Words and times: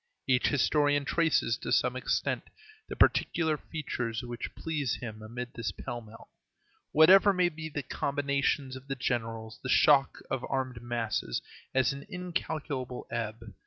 Each 0.27 0.47
historian 0.47 1.05
traces, 1.05 1.57
to 1.57 1.71
some 1.71 1.95
extent, 1.95 2.45
the 2.89 2.95
particular 2.95 3.55
feature 3.55 4.11
which 4.23 4.55
pleases 4.55 4.95
him 4.95 5.21
amid 5.21 5.53
this 5.53 5.71
pell 5.71 6.01
mell. 6.01 6.27
Whatever 6.91 7.33
may 7.33 7.49
be 7.49 7.69
the 7.69 7.83
combinations 7.83 8.75
of 8.75 8.87
the 8.87 8.95
generals, 8.95 9.59
the 9.61 9.69
shock 9.69 10.17
of 10.31 10.43
armed 10.49 10.81
masses 10.81 11.43
has 11.75 11.93
an 11.93 12.07
incalculable 12.09 13.05
ebb. 13.11 13.53